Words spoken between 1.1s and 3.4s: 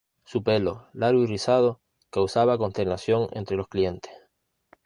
y rizado, causaba consternación